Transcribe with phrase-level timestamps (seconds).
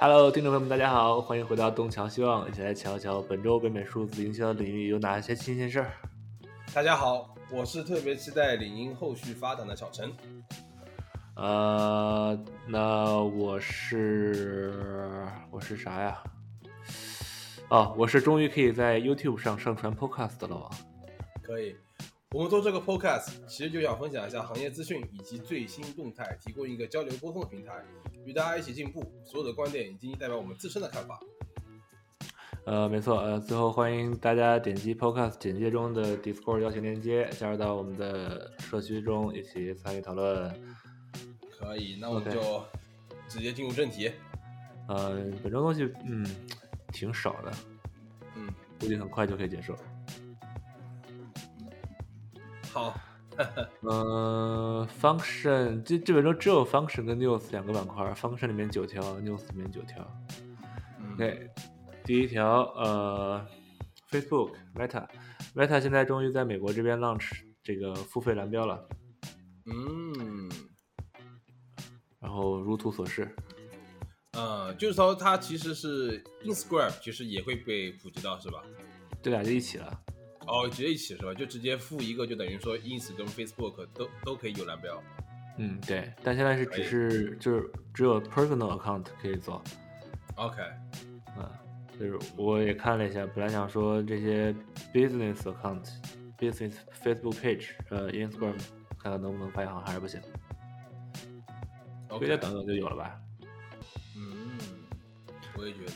[0.00, 5.90] Hello，听众朋友们，大家好，欢迎回到东瞧西望，一起来瞧一瞧本周北美数字营销领域有哪些新鲜事儿。
[6.72, 10.12] 大家好，我是特别期待领英后续发展的小陈。
[11.34, 12.38] 呃，
[12.68, 16.22] 那我是我是啥呀？
[17.68, 20.70] 哦，我是终于可以在 YouTube 上上传 Podcast 了吧？
[21.42, 21.74] 可以，
[22.30, 27.84] 我们做这个 Podcast 其实就想分享一下行业资讯以及最新动态，提供一个交流沟通的平台，
[28.28, 29.00] 与大家一起进步。
[29.24, 31.18] 所有的观点已经代表我们自身的看法。
[32.66, 40.52] 呃，没错，呃，最后欢迎大家点击 Podcast 简介中的 Discord 邀请链接，加入到我们的社区中，一起参与讨论。
[41.50, 42.62] 可以，那我们就
[43.26, 44.12] 直接进入正题。
[44.88, 46.26] 呃，本周东西，嗯，
[46.92, 47.52] 挺少的，
[48.36, 48.46] 嗯，
[48.78, 49.74] 估计很快就可以结束。
[52.70, 52.94] 好，
[53.82, 60.04] 呃，function 这这本书只有 function 跟 news 两个板块，function 里面九条，news 里面九条。
[61.14, 61.48] OK，
[62.04, 63.46] 第一条，呃
[64.10, 68.88] ，Facebook Meta，Meta 现在终于在美国这边 launch 这个付费蓝标了。
[69.66, 70.50] 嗯，
[72.20, 73.34] 然后如图所示，
[74.32, 78.62] 呃，就是说它其实是 Instagram，其实也会被普及到，是吧？
[79.22, 80.00] 这俩就一起了。
[80.48, 81.34] 哦，直接一起是吧？
[81.34, 85.02] 就直接付一个，就等于说 Ins 跟 Facebook 都都可以有蓝标。
[85.58, 86.12] 嗯，对。
[86.22, 89.62] 但现在是只是就是只有 personal account 可以做。
[90.36, 90.62] OK，
[91.36, 91.50] 嗯，
[91.98, 94.54] 就是我也看了一下，本来想说这些
[94.94, 95.86] business account、
[96.38, 98.56] business Facebook page、呃 Instagram，
[98.98, 100.20] 看看能不能发现，好像还是不行。
[102.08, 103.20] OK，等等就有了吧？
[104.16, 104.56] 嗯，
[105.56, 105.92] 我也觉得。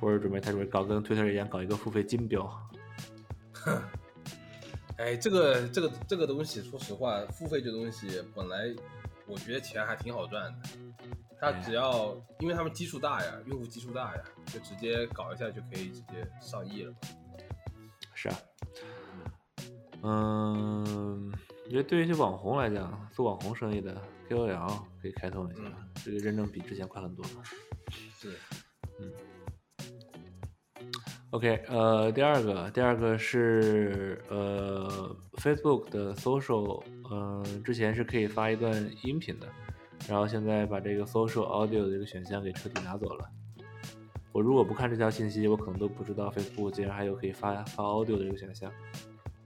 [0.00, 2.46] 或者准备他准备搞跟 Twitter 一样搞一个付费金标。
[4.98, 8.74] 哎，这个这个这个东西，说实话，付费这东西本来
[9.26, 10.68] 我觉得钱还挺好赚的。
[11.38, 16.94] 他只要，因为他们基数大呀，用户基数大呀，就直接搞一下就可以直接上亿了。
[18.14, 18.38] 是啊，
[20.02, 21.30] 嗯，
[21.66, 24.00] 我觉得对于一些网红来讲，做网红生意的
[24.30, 27.42] KOL 可以开通一下，嗯这个认证比之前快很多了。
[28.18, 28.34] 是，
[31.36, 39.46] OK，呃，第二个，第二个是呃，Facebook 的 Social，嗯、之前是可以发一段音频的，
[40.08, 43.28] 然后现在把这个 Social Audio 的这个选项给彻底拿走了。
[44.32, 48.72] 我如果不看这条信息，我可能都不知道 Facebook 竟然还有可以发发 Audio 的这个选项。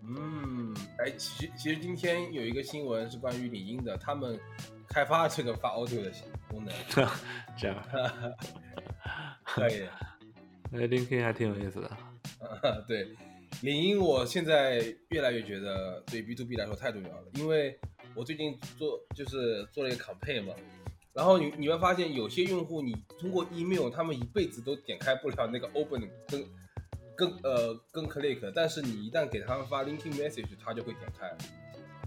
[0.02, 4.38] 嗯，哎，其实其实今天有一个新闻是关于领英的，他们
[4.86, 6.12] 开发这个发 audio 的
[6.48, 6.72] 功能，
[7.58, 7.76] 这样，
[9.42, 9.82] 可以。
[10.70, 11.90] 那 LinkedIn 还挺有意思的。
[12.86, 13.08] 对，
[13.62, 17.78] 领英我现在越来越觉得对 B to B 来说太重要了，因为
[18.14, 20.54] 我最近做就是做了一个 campaign 嘛，
[21.12, 26.44] 然后你你会发现有些用户你通过 email 他们一辈子都点开不了那个 open 跟
[27.16, 31.30] 跟呃跟 click，但是你一旦给他们发 linking message，他就会点开，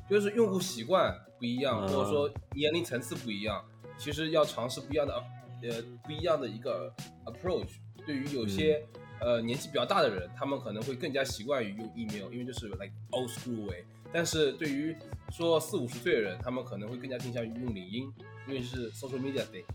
[0.10, 3.64] 就是用户习惯不一样，嗯或者说年龄层次不一样，
[3.98, 5.14] 其实要尝试不一样的
[5.64, 6.94] 呃不一样的一个
[7.26, 7.70] approach。
[8.06, 8.86] 对于有些、
[9.20, 13.86] 呃年纪比较大的人，他们可能会更加习惯于用 email，因为就是 like old school way。
[14.12, 14.96] 但是对于
[15.32, 18.14] 说四五十岁的人，他们可能会更加倾向于用领英，
[18.48, 19.66] 因为是 social media thing，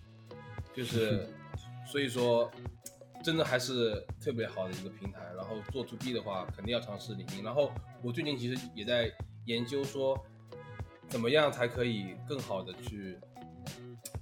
[0.75, 1.27] 就是
[1.91, 2.51] 所以说
[3.25, 5.21] 真的还是特别好的一个平台。
[5.37, 7.43] 然后做 to B 的话，肯定要尝试领英。
[7.43, 7.73] 然后
[8.03, 9.11] 我最近其实也在
[9.47, 10.17] 研究说，
[11.09, 13.19] 怎么样才可以更好的去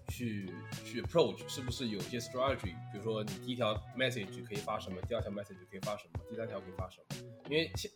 [0.09, 0.50] 去
[0.87, 2.75] 去 approach，是不是有一些 strategy？
[2.93, 7.27] 比如说你第一条 message 可以发什么，第二条 message 可以发什么，第三条可以发什么？
[7.51, 7.91] 因为现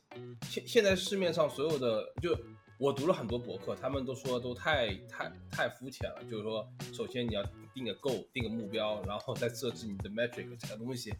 [0.48, 2.36] 现现在市面上所有的，就
[2.78, 6.24] 我读了很多博客，他们都说都太太太肤浅了。
[6.28, 7.42] 就是说，首先你要
[7.72, 11.14] 定个 goal，定个目标，然后再设置你的 metric，这个东西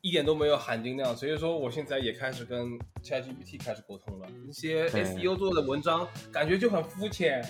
[0.00, 1.16] 一点都没有含金量。
[1.16, 4.28] 所以说，我现在也开始跟 ChatGPT 开始沟通了。
[4.46, 7.42] 一些 SEO 做的文章感觉就很肤浅。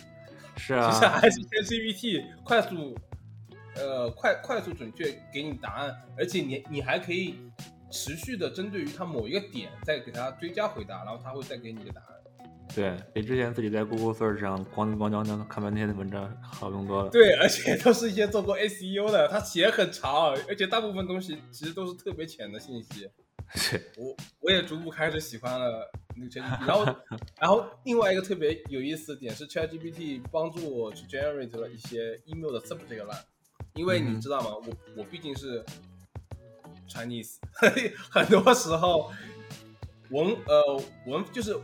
[0.59, 2.99] 是啊其实啊，还是 ChatGPT 快速，
[3.77, 7.37] 呃，快快速准确给你答案，而且你你还可以
[7.91, 12.09] 持续的针对于它某一个点再给它追加回答，然后它会再给你一个答案。
[12.75, 17.11] 对比之前自己在 Google Search 上咣咣当当看半天的文章好用多了。
[17.11, 23.09] 对，而且都是一些做过 SEO 的，它写很长，而且大部分东西其实都是特别浅的信息。
[23.97, 26.97] 我我也逐步开始喜欢了那个 ChatGPT，然后
[27.41, 33.23] 然后另外一个特别有意思的点是 ChatGPT 帮助我去 generate 了一些 email 的 subject line，
[33.77, 34.51] 因为你知道吗？
[34.51, 35.65] 我我毕竟是
[36.89, 37.37] Chinese，
[38.11, 39.13] 很多时候
[40.11, 41.63] 文呃文就是我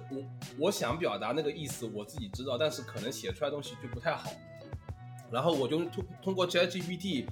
[0.58, 4.30] 我想表达那个意思我自己知道，但是可能写出来东西就不太好。
[5.30, 7.26] 然后我就通通过 ChatGPT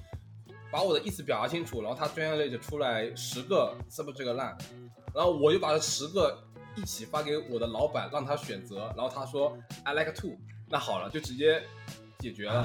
[0.71, 4.57] 把我的意思表达清楚，然后他 generate 出来十个 sub 这个烂，
[5.13, 6.41] 然后我就把这十个
[6.75, 10.35] 一起发给我的老板，让他选择，然后他说 I like two，
[10.67, 11.61] 那好了，就直接
[12.21, 12.61] 解决了，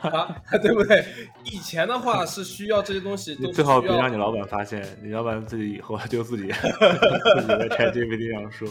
[0.00, 1.04] 啊， 对不对？
[1.44, 6.44] 以前的话是需要这些东西，你最好别让你老板发现，你老板自己以后就自己
[7.34, 8.68] 自己在 ChatGPT 上说。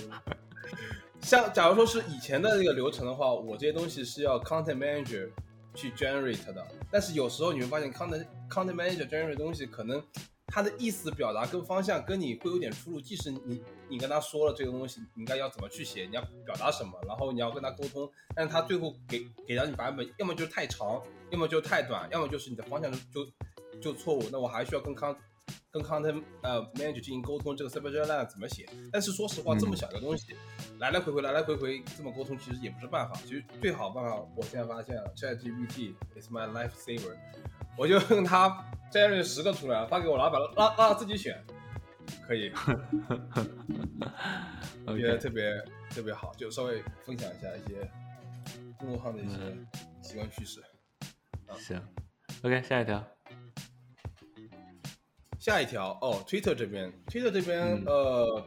[1.19, 5.29] 像假如说是以前的那个流程的话，我这些东西是要 Content Manager
[5.73, 10.01] 去 generate 的，但是有时候你会发现 Content Content Manager generate 东西可能
[10.45, 21.01] 它的意思表达跟方向跟你会有点出入，即使你你跟他说了这个东西你应该要怎么去写，你要表达什么，然后你要跟他沟通，但是他最后给给到你版本，要么就太长，
[21.31, 23.25] 要么就太短，要么就是你的方向就
[23.81, 25.15] 就错误，那我还需要跟康
[25.71, 28.65] 跟 content 呃 manager 进行沟通，这个 s u b j e c line 怎么写？
[28.91, 30.35] 但是说实话，这么小的东西，
[30.79, 33.15] 来来回回来来回回这么沟通，其实也不是办法。
[33.23, 37.15] 其实最好办法，我现在发现了，ChatGPT is my life saver。
[37.77, 41.45] 我就用它 generate 十个出来，发给我老板，让让他自己选，
[42.27, 42.51] 可以，
[44.85, 47.89] 我觉得特别特别好，就稍微分享一下一些
[48.77, 49.37] 公众号的一些
[50.01, 50.61] 习惯趋势。
[51.57, 51.81] 行
[52.43, 53.01] ，OK，下一条。
[55.39, 58.45] 下一条哦，Twitter 这边，Twitter 这边呃，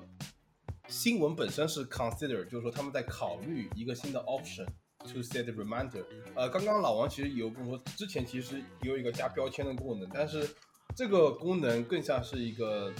[0.88, 4.66] 新闻本身是 consider，就是说他们在考虑一个新的 option
[5.04, 6.04] to set reminder。
[6.34, 10.46] 呃，刚刚老王其实有跟我说，之前其实有一个加标签的功能，但是
[10.94, 12.92] 这个功能更像是一个。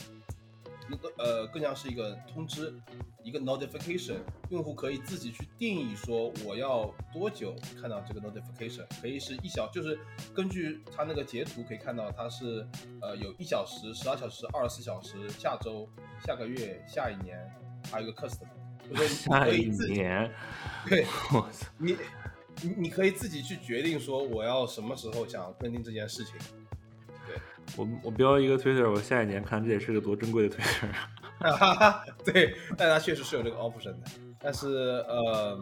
[1.19, 2.73] 呃，更像是一个通知，
[3.23, 4.17] 一个 notification，
[4.49, 9.99] 用户可以自己去定义说我要多久看到这个 notification，可以是一小，就是
[10.35, 12.67] 根据它那个截图可以看到它是
[13.01, 15.89] 呃有一小时、十二小时、二十四小时、下周、
[16.27, 17.39] 下个月、下一年，
[17.91, 18.49] 还有一个 custom，
[18.89, 20.31] 就是下一年，
[20.89, 21.97] 对，我操，你
[22.63, 26.35] 你你可以自己去决定说我要什么时候想跟进这件事情。
[27.77, 30.89] 我我标一个 Twitter，我下一年看这也是个多珍贵的 Twitter。
[32.25, 34.03] 对，但它确实是有这个 option 的。
[34.39, 34.69] 但是，
[35.09, 35.59] 呃，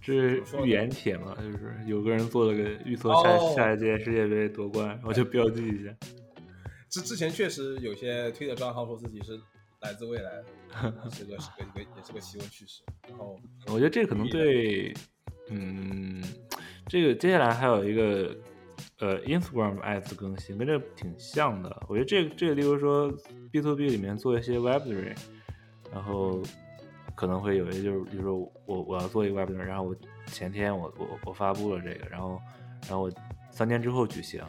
[0.00, 5.94] 这是预言帖嘛，就是有个人做了个预测下下一届世界杯夺冠，我就标记一下。
[6.90, 9.40] 之之前确实有些推特账号说自己是
[9.80, 10.44] 来自未来的，
[11.10, 12.82] 这个是个一个也是个奇闻趣事。
[13.08, 14.92] 然后，我觉得这可能对，
[15.50, 16.22] 嗯，
[16.88, 18.36] 这个接下来还有一个。
[19.02, 23.12] 呃，Instagram ads 更新跟这挺像的，我觉得这个这个，例如说
[23.50, 25.16] B to B 里面做一些 Web3，
[25.92, 26.40] 然后
[27.16, 29.96] 可能会有一些就是，比如说我我要做一个 Web3，然后我
[30.26, 32.40] 前天我我我发布了这个，然后
[32.82, 33.12] 然后我
[33.50, 34.40] 三天之后举行，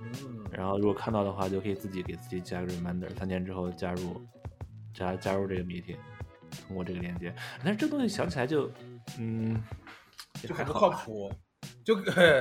[0.00, 4.20] 嗯，然后如果看到的话，就可以自己给自己加个 reminder，三天之后加入
[4.92, 5.98] 加加入这个 meeting，
[6.66, 7.32] 通过这个链接，
[7.62, 8.68] 但是这东西想起来就
[9.20, 9.62] 嗯，
[10.42, 11.30] 就很不靠谱。
[11.84, 11.94] 就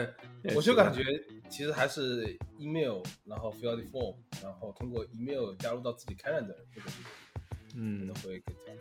[0.56, 1.04] 我就感觉
[1.50, 7.14] 其实还是 email，然后 fill the form，然后通过 email 加入到自己 calendar 这个地方，
[7.76, 8.72] 嗯，会更加，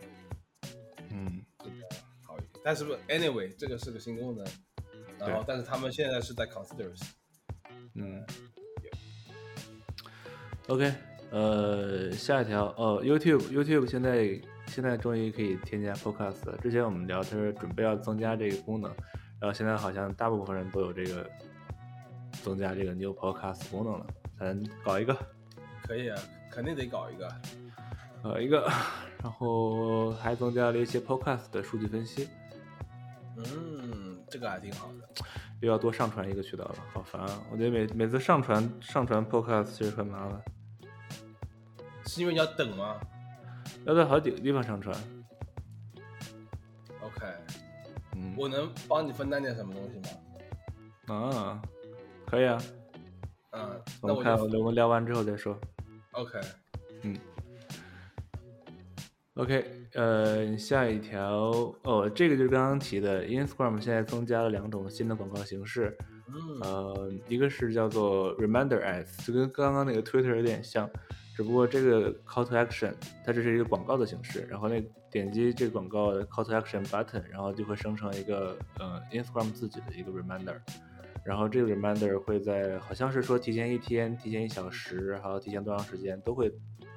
[1.11, 1.85] 嗯，更加
[2.21, 2.51] 好一点。
[2.63, 4.45] 但是不，anyway，这个是个新功能，
[5.19, 7.01] 然后但是他们现在是在 considers，
[7.95, 8.25] 嗯
[10.67, 10.93] ，OK，
[11.31, 16.57] 呃，下一条哦，YouTube，YouTube 现在现在终于可以添加 podcast 了。
[16.61, 18.93] 之前我们聊他是准备要增加这个功能。
[19.39, 21.29] 然后现在好像大部分人都有这个
[22.43, 24.07] 增加这个 New Podcast 功能了，
[24.39, 25.15] 咱搞一个，
[25.85, 26.19] 可以啊，
[26.51, 27.31] 肯定得搞一个，
[28.23, 28.67] 搞一个，
[29.23, 32.29] 然后还增加了一些 Podcast 的数据分析，
[33.37, 35.23] 嗯，这个还挺好的，
[35.61, 37.41] 又要多上传一个渠道了，好烦啊！
[37.51, 40.41] 我觉得每每次上传上传 Podcast 其实很麻烦，
[42.05, 42.99] 是因为你要等吗？
[43.85, 44.95] 要在好几个地方上传。
[48.37, 49.97] 我能帮你分担点什么东西
[51.07, 51.15] 吗？
[51.15, 51.61] 啊，
[52.25, 52.57] 可以啊。
[53.51, 55.57] 嗯，那我看我们聊完之后再说。
[56.11, 56.39] OK。
[57.01, 57.17] 嗯。
[59.35, 65.97] OK，呃，下一条哦，这个就是刚刚提的，Instagram 现在增加了两种新的广告形式。
[66.27, 66.59] 嗯。
[66.61, 70.89] 呃，一个是叫做 Reminder Ads，就跟刚刚那个 Twitter 有点像，
[71.37, 74.83] 只不过这个 Call to Action 它这是一个广告的形式，然后那。
[75.09, 80.59] 点击这个广告的 call to action button，然后就会生成一个呃 Instagram 自己的一个 reminder，
[81.23, 86.51] 然后这个 reminder 会在好像是说提前一天、提前一小时，还有提前多长时间都会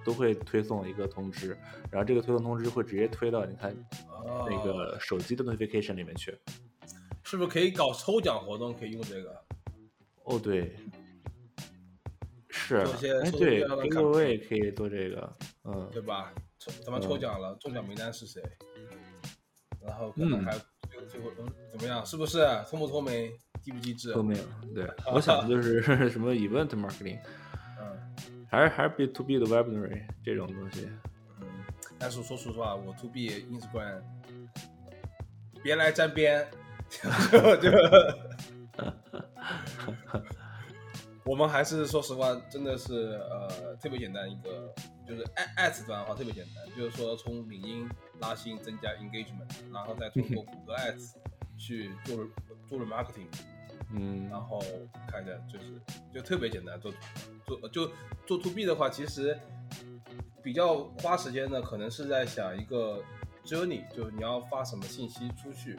[0.04, 1.56] 都会推送一个通知，
[1.88, 3.74] 然后这个推送通知会直接推到你看
[4.48, 6.36] 那个手机的 notification 里面去。
[7.22, 8.74] 是不是可以搞抽奖活动？
[8.74, 9.40] 可以用这个？
[10.24, 10.74] 哦，对，
[12.50, 16.32] 是，哎，对，giveaway 可以做这个，嗯，对吧？
[16.58, 17.54] 抽怎么抽奖了？
[17.60, 18.42] 中奖名单是谁？
[19.84, 20.50] 然后可能还
[20.90, 22.04] 最最后嗯怎么样？
[22.04, 22.38] 是不是
[22.68, 23.30] 聪不聪明？
[23.62, 24.44] 机不机智都没有。
[24.74, 25.80] 对， 我想的就是
[26.10, 27.18] 什么 event marketing，
[27.78, 30.88] 嗯还是还是 B to B 的 webinar 这种东西。
[31.40, 31.46] 嗯，
[31.98, 34.02] 但是说实话，我 to B Instagram
[35.62, 36.46] 别来沾边，
[37.30, 37.70] 就就
[41.30, 44.74] 我们还是说实话，真的是呃特别简单一个，
[45.06, 47.88] 就是 a ads 端的话特别简单，就是说从领英
[48.20, 51.14] 拉新增加 engagement，然后再通过谷歌 ads
[51.56, 52.26] 去做
[52.66, 53.28] 做 remarketing，
[53.94, 54.28] 嗯。
[54.28, 54.60] 然后
[55.06, 55.80] 看一下就是
[56.12, 56.92] 就特别简单做
[57.46, 57.88] 做就
[58.26, 59.38] 做 to B 的话，其实
[60.42, 63.00] 比较花时间的可能是在想一个
[63.44, 65.78] journey，就是你要发什么信息出去，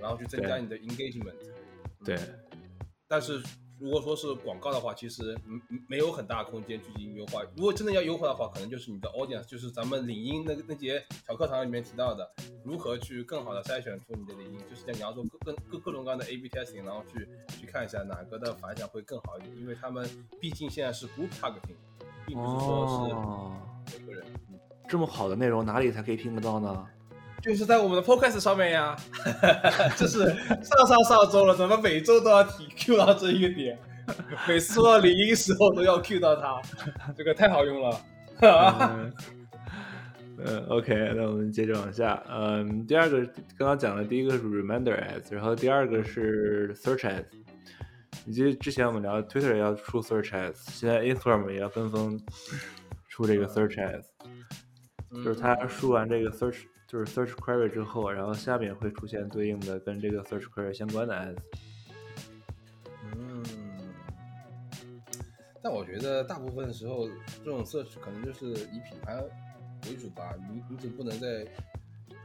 [0.00, 1.36] 然后去增加你的 engagement。
[2.04, 2.18] 对，
[3.06, 3.40] 但是
[3.82, 5.36] 如果说是广告的话，其实
[5.68, 7.42] 没没有很大空间去进行优化。
[7.56, 12.30] 如果真的要优化的话，可能就是你的 audience，就是咱们领英那个那节小课堂里面提到的，
[12.64, 17.28] 如何去更好的筛选出你的领英，就是你要做各各各各种各样的 A/B testing，然后去
[17.60, 20.08] 去看一下哪个的反响会更好一点，因为他们
[20.40, 21.74] 毕竟现在是 group targeting，
[22.24, 23.56] 并不是说哦，
[23.88, 24.24] 是每个人。
[24.48, 24.58] 嗯
[24.88, 26.86] 这么好的内容哪里才可以听得到呢？
[27.42, 28.96] 就是在我们的 podcast 上面呀，
[29.96, 30.26] 这是
[30.62, 33.78] 上上上周了，怎么每周都要提 Q 到这一个点？
[34.48, 36.60] 每次说到领英时候都要 Q 到它，
[37.16, 38.00] 这个太好用了。
[38.40, 39.12] 嗯，
[40.44, 42.22] 呃，OK，那我们接着往下。
[42.28, 43.20] 嗯，第二个
[43.56, 47.26] 刚刚讲的第一个是 Reminder Ads，然后第二个是 Search Ads。
[48.26, 52.20] 以及之前我们聊 Twitter 也要出 Search Ads，现在 Instagram 也要跟风
[53.08, 56.58] 出这个 Search Ads，就是它输完这个 Search
[56.92, 61.38] 就是 Search Query 之后，然后下面会出现对应的跟这个 Search Query 相关的 Ads。
[63.16, 63.42] 嗯，
[65.62, 67.08] 但我觉得大部分时候
[67.42, 69.18] 这种 search 可能就是以品牌
[69.86, 71.46] 为主吧，你你总不能在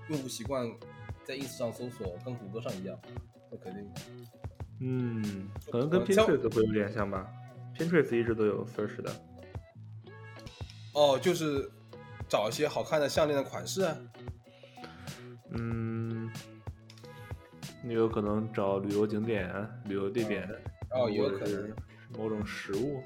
[0.09, 0.69] 用户习惯
[1.23, 2.99] 在 ins 上搜索跟谷歌上一样，
[3.49, 3.89] 那肯定。
[4.81, 7.25] 嗯，可能跟 Pinterest 会有点像吧
[7.73, 9.11] ，Pinterest 一直都有 Search 的。
[10.93, 11.71] 哦，就是
[12.27, 13.97] 找一些好看的项链的款式啊。
[17.87, 19.49] 你有可能找旅游景点、
[19.85, 20.45] 旅游地点，
[20.91, 21.73] 哦，也有可能。
[22.17, 23.01] 某种食物。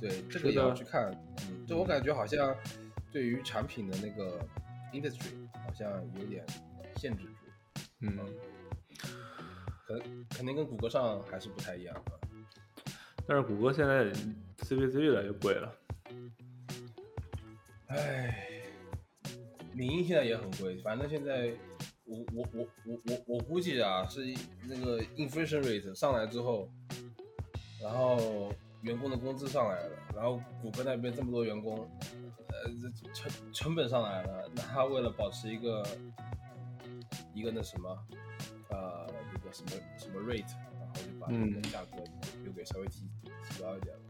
[0.00, 1.10] 对，这个也要去看。
[1.48, 2.54] 嗯，就我感觉好像
[3.10, 4.38] 对于产品的那个
[4.92, 6.44] industry 好像有点
[6.96, 8.18] 限制住，嗯，
[9.86, 12.12] 可能肯定跟谷歌上还是不太一样的。
[13.26, 14.10] 但是谷歌现在
[14.58, 15.74] CPC 越来越贵了。
[17.88, 18.62] 唉，
[19.74, 21.52] 领英现在也很贵，反正现在
[22.06, 24.20] 我我我我我我估计啊，是
[24.64, 26.70] 那个 inflation rate 上来之后，
[27.82, 31.78] 然后员工的工资上来了，然后谷歌那边这么多员工，
[32.48, 35.84] 呃，这成成本上来了，那他为了保持一个
[37.34, 37.98] 一个那什么，
[38.70, 41.98] 呃，一个什么什么 rate，然后就把那个嗯价格
[42.44, 43.08] 又给稍微提
[43.48, 44.02] 提高一点了。
[44.02, 44.06] 啊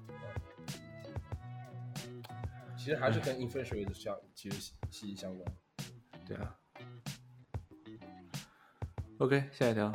[2.77, 5.57] 其实还是跟 inflation rate 相其实息息相关。
[6.25, 6.57] 对啊。
[9.19, 9.91] OK，下一条。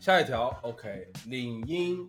[0.00, 2.08] 下一条，OK，领英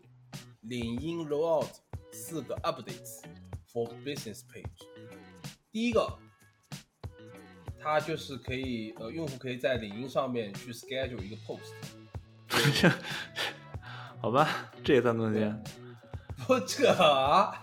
[0.62, 1.68] 领英 rollout
[2.12, 3.24] 四个 updates
[3.72, 4.66] for business page。
[5.72, 6.08] 第一个，
[7.80, 11.74] 它就是可以呃，用户可以在领英上面去 schedule 一个 post。
[14.22, 15.64] 好吧，这也算更新。
[16.46, 17.60] 不，这个啊，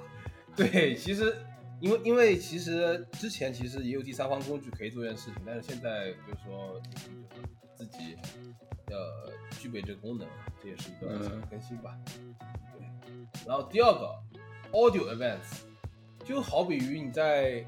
[0.56, 1.37] 对，其实
[1.80, 6.80] 因为因为其实之前其实也有第三方工具可以做这件事情，但是现在就是说
[7.86, 8.16] 自己
[8.86, 11.96] 呃具备这个功能了，这也是一个更新吧。
[12.78, 12.86] 对，
[13.46, 14.14] 然后第二个
[14.72, 15.62] audio events，
[16.24, 17.66] 就好比于你在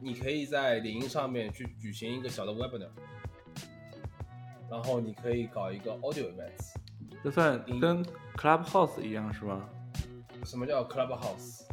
[0.00, 2.90] 你可以在领英上面去举行一个小的 webinar，
[4.70, 6.74] 然后你可以搞一个 audio events。
[7.24, 8.04] 这算嗯跟
[8.36, 9.68] Clubhouse 一样是吗？
[10.44, 11.64] 什么叫 clubhouse？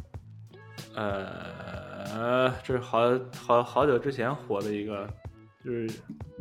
[0.96, 3.02] 呃，这是好
[3.36, 5.08] 好好久之前火的一个，
[5.66, 5.88] 就是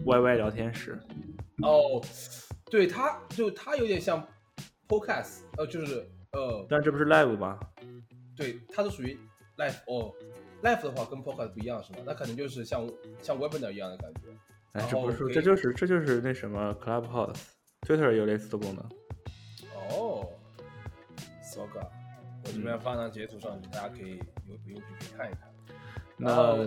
[0.06, 1.00] YY 聊天室。
[1.64, 2.00] 哦，
[2.70, 4.26] 对，它就它有点像
[4.88, 7.60] podcast，呃，就是呃，但这不是 live 吧？
[8.38, 9.18] 对，它是属于
[9.58, 10.14] live 哦
[10.62, 12.00] ，live 的话跟 podcast 不一样是吗？
[12.06, 12.88] 那可能就是像
[13.24, 14.22] 像 webinar 一样的感觉。
[14.74, 18.86] 哎，这不是这就是这就是那什么 Clubhouse，Twitter 有类似的功能。
[19.90, 20.28] 哦
[21.42, 21.84] ，so good，
[22.44, 25.42] 我这嗯边放张截图上去，大家可以有有兴趣可以看一看。
[26.18, 26.58] 那后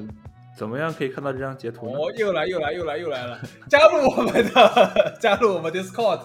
[0.58, 1.96] 怎么样可以看到这张截图呢？
[1.96, 3.40] 哦，又来又来又来又来了！
[3.70, 6.22] 加入我们的加入我们 Discord，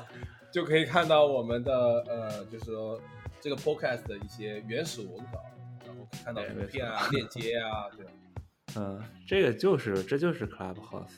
[0.51, 1.71] 就可以看到我们的
[2.07, 2.99] 呃，就是说
[3.39, 5.39] 这个 Podcast 的一些原始文稿，
[5.85, 8.07] 然后可以看到哎图片啊、链接啊，对
[8.75, 11.11] 嗯，这个就是这就是 Clubhouse。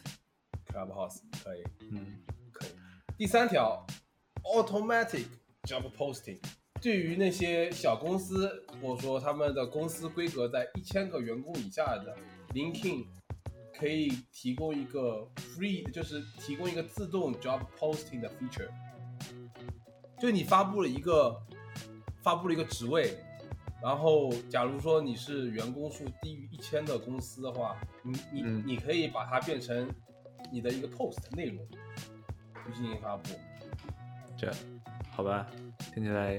[0.68, 2.18] ，Clubhouse 可以嗯，
[2.52, 2.70] 可以。
[3.18, 3.88] 第三条
[4.44, 5.28] ，Automatic
[5.64, 6.40] job posting。
[6.82, 12.14] 对于那些小公司，或者说他们的公司规格在一千个员工以下的
[12.56, 13.06] ，LinkedIn
[13.78, 18.70] 可以提供一个 free，就是提供一个自动 job posting 的 feature。
[20.18, 21.38] 就你发布了一个
[22.24, 23.18] 发布了一个职位，
[23.84, 29.88] 然后假如说你是员工数低于一千的公司的话，你你、嗯你可以把它变成
[30.52, 31.68] 你的一个 post 内容
[32.66, 33.30] 去进行发布。
[34.38, 34.50] 这
[35.12, 35.46] 好吧，
[35.94, 36.34] 听起来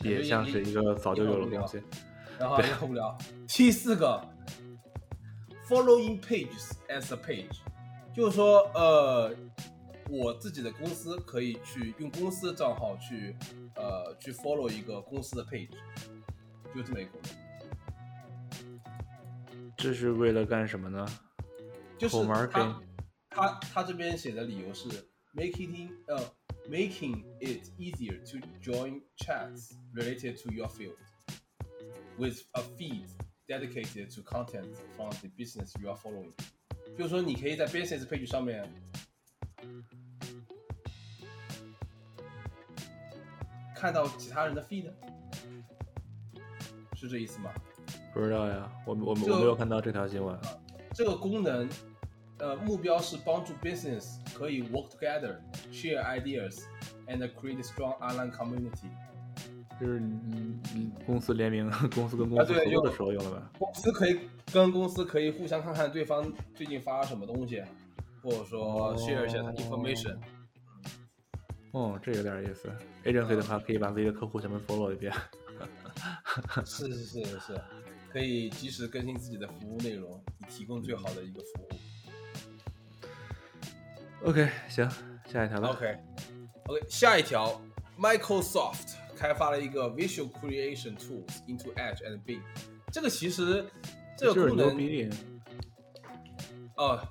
[0.00, 1.80] 也也像是一个早就有的东西。
[2.38, 3.16] 然后也很无聊。
[3.46, 4.20] 第四个
[5.71, 7.57] ，following pages as a page，
[8.13, 9.35] 就是说，呃，
[10.09, 13.35] 我自己的公司可以去用公司的账号去，
[13.75, 15.71] 呃，去 follow 一个公司的 page，
[16.73, 17.31] 就这么一个功能。
[19.77, 21.05] 这是为了干什么呢？
[21.97, 22.81] 就是口门他
[23.29, 24.87] 他他这边写的理由是
[25.35, 26.19] making 呃
[26.69, 30.95] making it easier to join chats related to your field
[32.17, 33.07] with a feed
[33.48, 36.32] Dedicated to content from the business you are following。
[36.96, 38.68] 就是说，你可以在 business page 上面
[43.74, 44.90] 看到其他人的 feed，
[46.94, 47.52] 是这意思吗？
[48.12, 50.38] 不知道呀，我我我没有看到这条新闻。
[50.92, 51.68] 这个功能，
[52.38, 55.40] 呃，目标是帮助 business 可以 work together,
[55.72, 56.64] share ideas,
[57.06, 58.90] and create strong online community。
[59.80, 63.50] 就是你你公司联名， 公司跟公司合作的时候用的吧？
[63.58, 64.20] 公司可以
[64.52, 67.62] 跟公司可以互相看看对方最近发什么东西，
[68.22, 70.16] 或者说 share 一下他 information。
[71.72, 72.70] 哦，这有点意思。
[73.04, 75.12] agency 的话，可以把自己的客户全部 follow 一遍。
[76.64, 77.60] 是是是是是，
[78.10, 81.68] 可以及时更新自己的服务内容，以提供最好的一个服务。
[84.28, 84.88] OK，行，
[85.26, 85.68] 下一条吧。
[85.68, 85.96] OK
[86.66, 87.60] OK，下一条
[87.98, 92.42] ，Microsoft 开发了一个 Visual Creation Tools into Edge and Bing。
[92.90, 93.64] 这个其实
[94.16, 95.10] 这就是个功能。
[96.76, 97.08] 哦，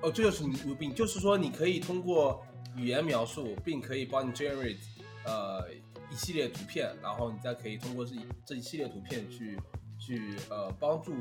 [0.00, 2.44] 哦，这就是牛逼，就是说你可以通过
[2.76, 4.78] 语言描述，并可以帮你 generate
[5.24, 5.66] 呃
[6.10, 9.58] 一系列图片，然后你再可以通过这一这一系列图片去
[9.98, 11.14] 去呃帮助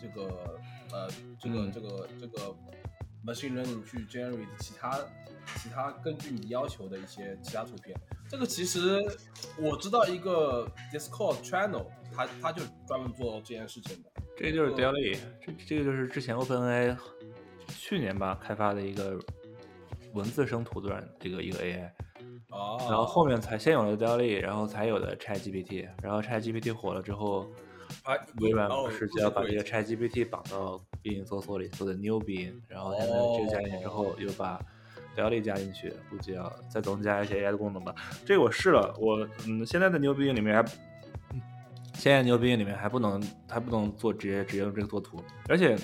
[0.00, 0.58] 这个
[0.90, 2.54] 呃这个、嗯这个这个
[3.24, 4.98] machine learning 去 generate 其他
[5.56, 7.98] 其他根据你要求的一些其他图片。
[8.30, 9.00] 这个其实
[9.58, 14.10] 我知道一个 Discord channel，他他就专门做这件事情的。
[14.36, 16.96] 这就是 Daily，这这个就是之前 OpenAI
[17.68, 19.18] 去年吧开发的一个
[20.12, 21.90] 文字生图段这个一个 AI，
[22.50, 27.48] 哦，然后后面才先有了 Daily，然后才有的 ChatGPT，然后 ChatGPT 火了之后，
[28.04, 34.60] 啊微软哦不是就要把这个 ChatGPT 绑到 Bing 搜索里做的 New Bing，然后现在这个加进去之后又把
[35.18, 37.94] Daily 加进去，估计要再增加一些 AI 的功能吧。
[38.24, 40.64] 这个我试了，我嗯现在的 New Bing 里面还。
[41.94, 45.76] 现在 New Bing 里面还不能，还不能做直接直接用这个做图，而且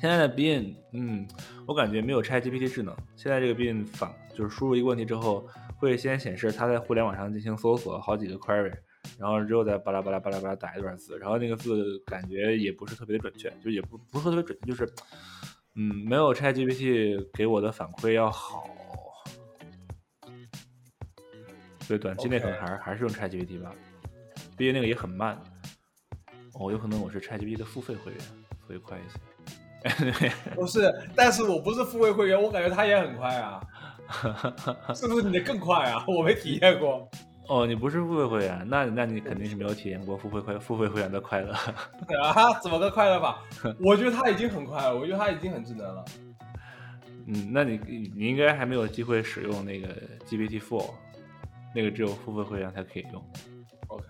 [0.00, 1.28] 现在的 b i n 嗯，
[1.66, 2.96] 我感觉没有 ChatGPT 智能。
[3.14, 8.72] 现在这个 b i n 反就是输入一个问题之后，会先显示它在互联网上进行搜索好几个 query，
[9.18, 14.90] 然后之后再巴拉巴拉巴拉巴拉打一段字，然后那个字感觉也不是特别的准确，就也不不是特别准确，就是
[15.76, 18.68] 嗯，没有 ChatGPT 给我的反馈要好。
[21.80, 23.72] 所以短期内可能还是还是用 ChatGPT 吧，
[24.56, 25.38] 毕竟那个也很慢。
[26.54, 28.20] 哦，有可能我是 ChatGPT 的付费会员，
[28.66, 30.32] 所以快一些。
[30.54, 33.60] 不是，但是我不是付费会员，我感觉它也很快啊，
[34.94, 36.04] 是不是你的更快啊？
[36.08, 37.10] 我没体验过。
[37.46, 41.52] 哦，你不是付费会员，那那你肯定是没有体验过付费会付费会员的快乐。
[42.22, 43.42] 啊，怎么个快乐法？
[43.84, 46.04] 我觉得它已经很快了，我觉得它已经很智能了。
[47.26, 47.78] 嗯，那你
[48.14, 49.88] 你应该还没有机会使用那个
[50.26, 50.90] GPT Four，
[51.74, 53.22] 那个只有付费会员才可以用
[53.88, 54.04] ，OK，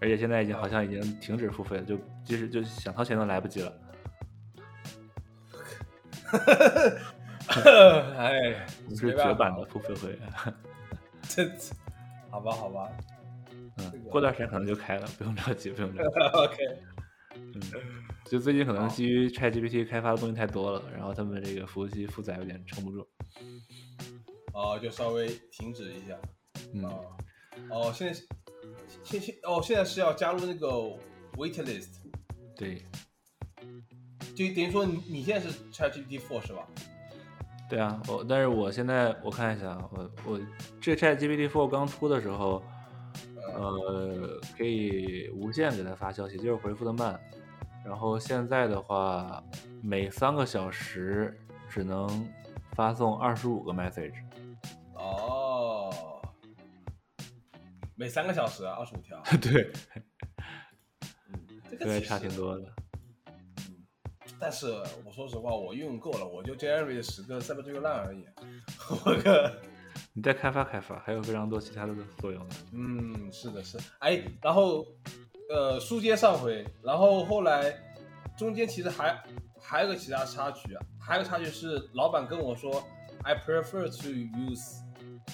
[0.00, 3.72] 而且现在已经好像已经停止付费了，就即使就想掏钱都来不及了。
[8.18, 10.20] 哎，是没办法绝版的付费会员，
[11.22, 11.48] 这，
[12.30, 12.90] 好吧，好吧
[13.78, 16.08] 嗯这个，过段时间可能就开了，不用着急，不用着急。
[16.36, 16.56] OK，
[17.34, 17.60] 嗯，
[18.24, 23.06] 就最近可能基于 ChatGPT 开发的东西太多了，然后他们这个服务器负载有点撑不住。
[24.52, 26.18] 哦，就稍微停止一下。
[26.72, 27.16] 嗯，哦，
[27.70, 28.20] 哦，现在
[29.04, 30.66] 现现哦，现在是要加入那个
[31.36, 31.98] wait list，
[32.56, 32.82] 对，
[34.34, 36.66] 就等于说你你现在是 ChatGPT Four 是吧？
[37.68, 40.40] 对啊，我但是我现在我看一下啊，我我
[40.80, 42.62] 这 ChatGPT Four 刚出的时候，
[43.54, 47.18] 呃，可以无限给它发消息，就是回复的慢。
[47.84, 49.42] 然后现在的话，
[49.82, 51.36] 每三个小时
[51.68, 52.28] 只能
[52.72, 54.14] 发送二十五个 message。
[54.94, 55.92] 哦，
[57.96, 59.72] 每三个小时二十五条， 对，
[61.32, 62.72] 嗯，这个对，差挺多的。
[64.38, 64.66] 但是
[65.04, 68.24] 我说实话，我用够了，我就 generate 十个 Cyber 这个烂而已。
[69.04, 69.50] 我个，
[70.12, 72.54] 你再开发开发，还有非常多其他的作用呢。
[72.72, 74.86] 嗯，是的，是，哎，然后
[75.48, 77.74] 呃，书接上回，然后后来
[78.36, 79.18] 中间其实还
[79.58, 82.84] 还有个其他插曲啊，还有个插曲是老板跟我说
[83.22, 84.82] ，I prefer to use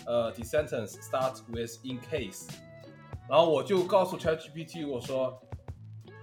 [0.06, 2.48] 呃 the sentence start with in case，
[3.28, 5.41] 然后我就告诉 ChatGPT 我说。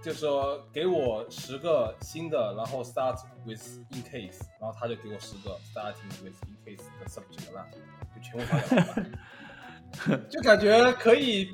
[0.02, 7.66] 就说给我十个新的，然后 start with in case，然后他就给我十个 starting with in case 的 subject 了，
[8.14, 11.50] 就全部发给老板，就感觉可以，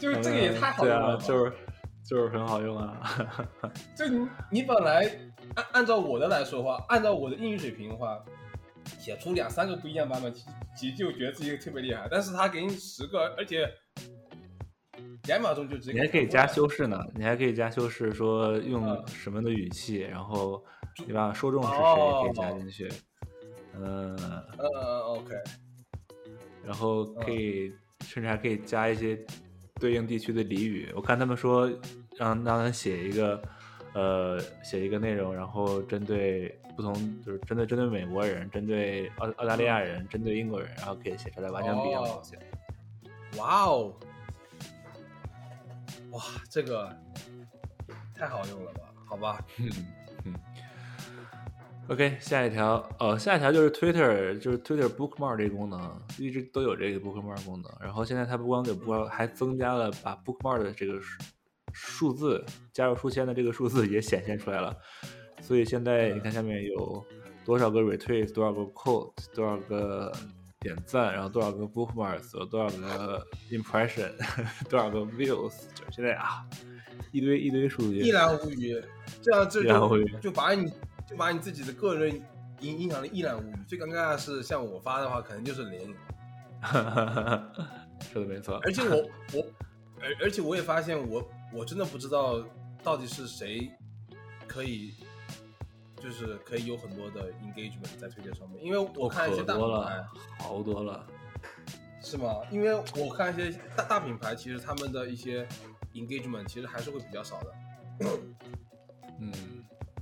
[0.00, 1.52] 就是这个也太好用了 就是
[2.02, 3.00] 就是很好用啊。
[3.94, 5.02] 就你你本来
[5.54, 8.18] 按按照我的来说的话，按照我的英语水平的话，
[8.98, 12.08] 写出两三个不一样版本，其其实就觉得自己特别厉害。
[12.10, 13.68] 但是他给你十个，而且
[15.26, 20.62] 两秒钟就直接你还可以加修饰呢，你还可以加修饰，说用嗯什么的语气，然后
[20.96, 21.32] 对吧？
[21.32, 22.88] 说中是谁哦可以加进去，
[23.74, 24.16] 嗯，
[24.58, 25.34] 呃呃 OK，
[26.64, 27.72] 然后可以
[28.04, 29.18] 甚至还可以加一些
[29.80, 30.92] 对应地区的俚语。
[30.94, 31.68] 我看他们说
[32.16, 33.42] 让让他写一个
[33.94, 42.36] 呃写一个内容，然后针对不同就是针对针对美国人，针对澳澳大利亚人，针对英国人，然后可以写出来完全不一样的东西。
[43.38, 43.92] 哇哦，
[46.16, 46.88] 哇，这个
[48.14, 48.80] 太好用了吧？
[49.04, 49.70] 好吧，嗯
[50.24, 50.34] 嗯。
[51.88, 57.70] OK，下一条，哦，下一条就是 Twitter，就是 Twitter Bookmark 这个功能，一直都有这个 Bookmark 功能。
[57.82, 61.20] 然后现在它不光给 Book，还增加了把 Bookmark 的这个数
[61.72, 64.74] 数字加入书签的这个数字也显现出来了。
[65.42, 67.04] 所以现在你看下面有
[67.44, 70.10] 多少个 retweet，多少个 quote，多少个
[70.66, 74.10] 点赞，然后多少个 bookmarks，多少个 impression，
[74.68, 76.44] 多少个 views，就是现在啊，
[77.12, 78.00] 一堆一堆数据。
[78.00, 78.82] 一览无余。
[79.22, 80.72] 这样这一览无余就就把你
[81.08, 82.10] 就把你自己的个人
[82.60, 83.54] 影影响力一览无余。
[83.66, 85.94] 最尴尬的是，像我发的话，可能就是零。
[88.12, 88.96] 说的没错，而且我
[89.32, 89.46] 我
[90.02, 92.44] 而而且我也发现我我真的不知道
[92.82, 93.70] 到底是谁
[94.46, 94.92] 可以。
[96.02, 101.06] 就是可以有很多的 engagement 在推荐上面，因为我看一些大品牌多了，，好多了。
[102.02, 102.36] 是吗？
[102.52, 105.44] 因为我看一些大大品牌，其实他们的一些
[105.94, 107.52] engagement 其实还是会比较少的。
[109.18, 109.32] 嗯，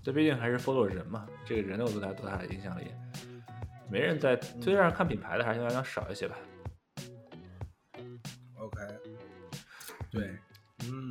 [0.03, 2.89] 这毕竟还是 follow 人嘛，这个人有多大多大的影响力，
[3.89, 6.37] 没人在推特上看品牌的，还是相对来讲少一些吧。
[8.59, 8.81] OK，
[10.11, 10.37] 对，
[10.85, 11.11] 嗯。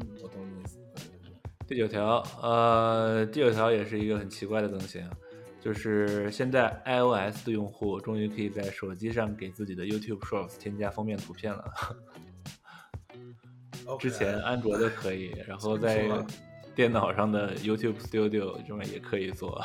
[1.73, 5.03] 第九条，呃，第九条也是一个很奇怪的更新，
[5.59, 11.73] 就是现在 iOS 的用户终于可以在手机上给自己的 YouTube Shorts 添加封面图片了。
[13.99, 16.07] 之前安卓的可以，然后在
[16.75, 19.59] 电脑上的 YouTube Studio 中也可以做。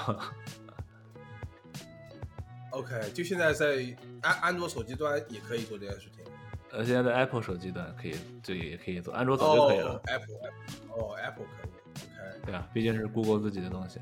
[2.71, 3.85] OK，就现在在
[4.23, 6.25] 安安卓手机端也可以做这件事情。
[6.71, 9.93] 呃，现在在 Apple 手机端可以，这个也可以做，安卓早就可以了。
[9.93, 10.37] 哦，Apple，
[10.89, 11.68] 哦，Apple 可以。
[12.49, 14.01] 对啊，毕竟是 Google 自己的东西。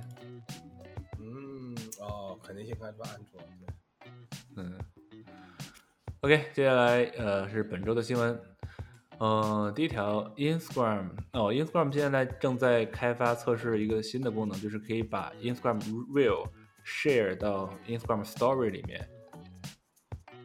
[1.19, 3.41] 嗯，哦，肯定先开发安卓。
[4.55, 4.79] 对嗯
[6.21, 8.41] ，OK，接下来呃是本周的新闻。
[9.19, 15.81] 呃，第一条，Instagram 哦，Instagram 现在正在开发测试一个新的功能，就是可以把 Instagram
[16.15, 16.49] Reel
[16.85, 19.09] share 到 Instagram Story 里面，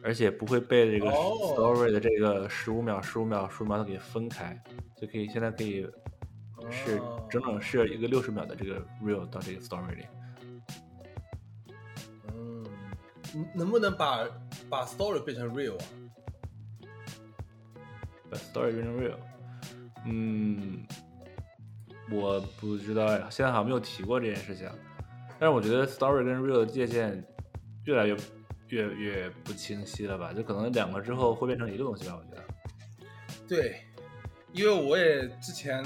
[0.02, 4.60] 而且不会被这个哦 Story 的这个十五秒、十五秒、十五秒给分开，
[5.00, 5.86] 就可以现在可以
[6.70, 10.06] 是哦整整 share 一个六十秒的这个 real 到这个 Story 里。
[12.28, 12.64] 嗯，
[13.34, 14.26] 能能不能把
[14.68, 15.84] 把 Story 变成 Real 啊？
[18.30, 19.16] 把 Story 变成 Real，
[20.06, 20.86] 嗯，
[22.10, 24.70] 我不知道呀，现在好像没有提过这件事情。
[25.38, 27.24] 但是我觉得 Story 跟 Real 的界限
[27.84, 28.16] 越来越
[28.68, 30.32] 越越不清晰了吧？
[30.32, 32.18] 就可能两个之后会变成一个东西吧？
[32.18, 32.44] 我觉得。
[33.48, 33.82] 对，
[34.52, 35.82] 因为我也之前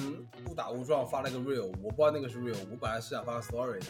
[0.48, 3.86] 误打误撞发了个 Real，我不知道那个是 Real，我本来是想发个 Story 的。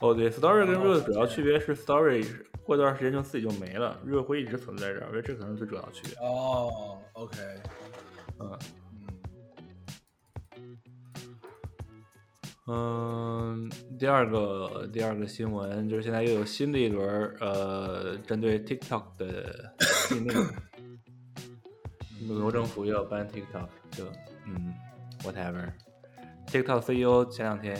[0.00, 2.26] 哦，对，Story 跟哦 Real 的主要区别是 Story
[2.64, 6.14] 过段时间就自己就没了，Real 会一直存在这儿，我觉得这可能是最主要的区别。
[6.26, 7.38] 哦，OK，
[8.40, 8.58] 嗯
[12.66, 19.74] 嗯，嗯，第二个第二个新闻就是现在又有新的一轮儿呃，针对 TikTok 的
[20.08, 20.34] 禁令，
[22.26, 24.06] 美国政府又要 ban TikTok，就
[24.46, 24.74] 嗯
[25.22, 25.70] ，whatever。
[26.46, 27.76] TikTok CEO 前两天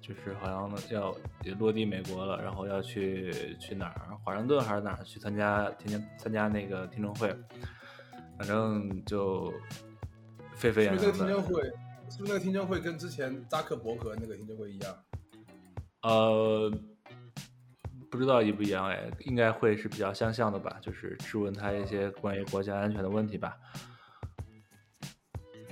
[0.00, 7.34] 就是好像要也落地美国了，然后要去去哪儿，华盛顿还是哪儿去参加天天参加那个听证会，
[8.38, 9.52] 反正就
[10.54, 11.12] 沸沸是不扬扬的。
[11.12, 11.62] 是那个听证会？
[12.10, 14.96] 是不是那个听证会跟之前扎克伯格那个听证会一样？
[16.02, 16.72] 呃，
[18.10, 23.56] 不知道一不一样哎，应该会是比较相像的吧，就是质问他一些关于国家安全的问题吧。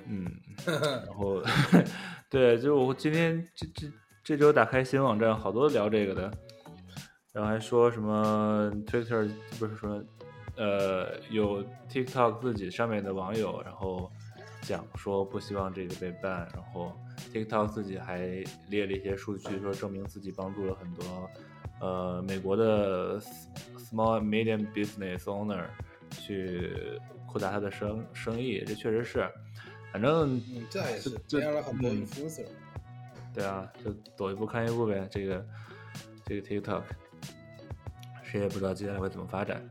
[0.06, 0.30] 嗯，
[1.06, 1.42] 然后
[2.30, 6.30] 对，就是我今天这这这周打开新闻网站，好多聊这个的，
[7.32, 10.04] 然后还说什么 Twitter 不是说
[10.56, 14.10] 呃有 TikTok 自己上面的网友，然后
[14.62, 16.92] 讲说不希望这个被 ban，然后
[17.32, 21.04] TikTok 自己还列了一些数据，说证明自己帮助了很多
[21.80, 25.64] 呃美国的 small and medium business owner
[26.10, 26.72] 去
[27.26, 29.28] 扩大他的生生意，这确实是，
[29.92, 31.90] 反正嗯，这也是就培养了很多。
[33.34, 35.06] 对啊，就走一步看一步呗。
[35.10, 35.46] 这个
[36.24, 36.82] 这个 TikTok，
[38.22, 39.62] 谁也不知道接下来会怎么发展。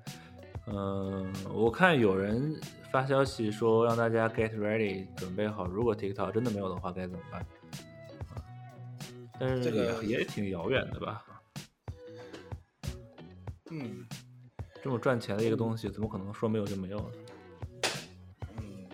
[0.68, 2.56] 嗯，我看有人
[2.92, 7.42] 发消息说让大家 get ready，准备好，如果 TikTok 真的没有的话该怎么办？
[7.42, 8.42] 啊
[9.40, 11.26] 但是也、这个也挺遥远的吧？
[13.72, 14.06] 嗯
[14.84, 17.12] 这么赚钱的一个东西，怎么可能说没有就没有呢？
[18.58, 18.88] 嗯，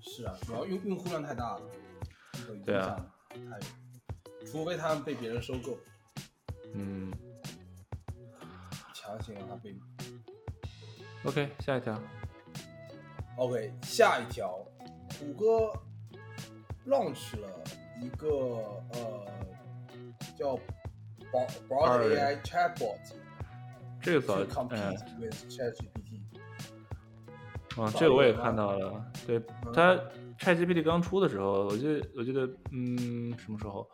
[0.00, 1.62] 是啊，主要用用户量太大了，
[2.64, 5.78] 对啊太，除非他们被别人收购，
[6.74, 7.10] 嗯
[8.94, 9.76] 强行让他被。
[11.24, 12.00] ，OK，下一条。
[13.36, 14.64] OK，下一条，
[15.18, 15.72] 谷歌
[16.86, 17.64] launch 了
[18.00, 18.28] 一个
[18.92, 19.26] 呃
[20.38, 20.56] 叫
[21.68, 22.98] Bard AI chatbot
[24.00, 26.20] 这个早 compete with ChatGPT。
[27.82, 29.04] 啊，这个我也看到了。
[29.26, 29.98] 对嗯它
[30.38, 33.88] ChatGPT 刚出的时候，我记得我记得，嗯，什么时候？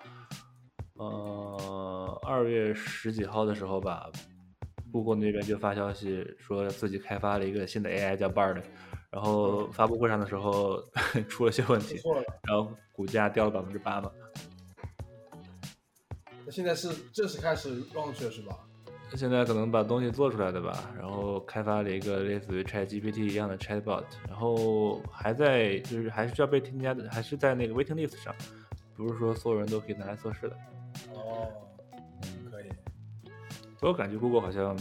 [0.99, 4.11] 呃，二月十几号的时候吧，
[4.93, 8.61] 谷歌那边就发消息说自己开发了一个新的 AI 叫 Bard，
[9.11, 10.79] 然后发布会上的时候
[11.29, 11.99] 出了些问题，
[12.47, 14.11] 然后股价掉了百分之八嘛。
[16.51, 18.59] 那现在是正式开始 launch 了是吧？
[19.15, 28.35] 现在可能把东西做出来的吧，然后开发了一个类似于 ChatGPT 一样的 Chatbot，然后还在就是还是需要被添加的，还是在那个 waiting list 上，
[28.97, 30.57] 不是说所有人都可以拿来测试的。
[31.15, 31.47] 哦，
[32.51, 32.65] 可以。
[33.81, 34.77] 我感觉 Google 好像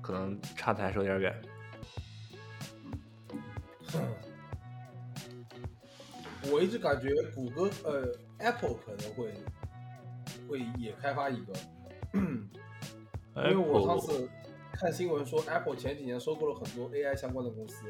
[0.00, 1.42] 可能差的还是有点远。
[6.50, 9.32] 我一直感觉谷歌呃 Apple 可能会
[10.48, 11.52] 会也开发一个，
[13.36, 14.28] 因为我上次
[14.72, 17.84] 看新闻说 Apple 前几年收购了很多 AI 相关的公司。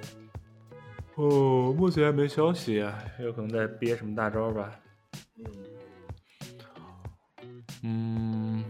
[1.16, 4.80] 哦，目前还没消息啊，有可能在憋什么大招吧。
[5.36, 5.44] 嗯，
[7.82, 8.64] 嗯，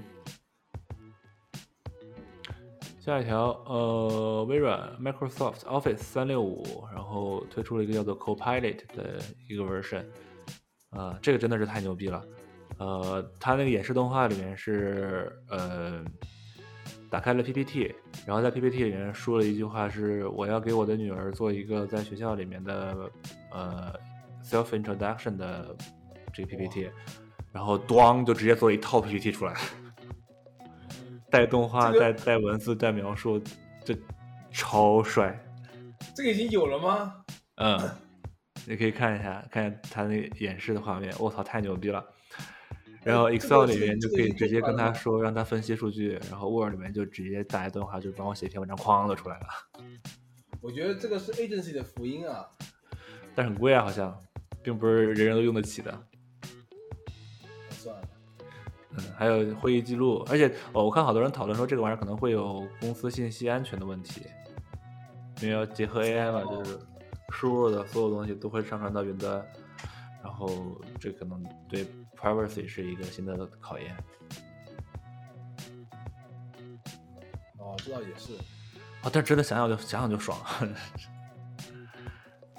[2.99, 10.05] 下一条，呃，微软 Microsoft Office 三六五，然后推出了一个叫做 Copilot 的一个 version，
[10.91, 12.23] 啊、这个真的是太牛逼了。
[12.79, 16.05] 呃，它那个演示动画里面是，呃，
[17.11, 23.11] 打开了 PPT，然后在 PPT 里面说了一句话是我要给我的女儿做一个在学校里面的
[23.53, 23.93] 呃
[24.43, 25.77] self introduction 的
[26.33, 26.91] 这个 PPT，
[27.53, 29.55] 然后咣就直接做一套 PPT 出来，
[31.31, 33.41] 带动画、这个带带文字、带描述，
[33.85, 33.95] 这
[34.51, 35.39] 超帅。
[36.15, 37.15] 这个已经有了吗？
[37.57, 37.79] 嗯，
[38.67, 42.05] 你可以看一下，看一下他那个演示的画面，我操，太牛逼了！
[43.03, 49.47] 然后 Excel 里面就可以直接跟他说，让他分析数据，然后 Word 里面就直接打一段话，就帮我写一篇文章，哐就出来了。
[50.61, 52.47] 我觉得这个是 agency 的福音啊。
[53.35, 54.15] 但是很贵啊，好像，
[54.63, 55.99] 并不是人人都用得起的。
[57.71, 58.09] 算了，
[58.91, 64.21] 嗯，还有会议记录，而且哦，我看好多人讨论说这个玩意儿可能会有公司信息安全的问题，
[65.41, 66.79] 因为要结合 AI 嘛，就是
[67.31, 69.45] 输入的所有东西都会上传到云端，
[70.23, 73.97] 然后这可能对 privacy 是一个新的考验。
[77.59, 78.35] 哦，这倒也是，
[79.03, 80.39] 啊，但真的想想就想想就爽。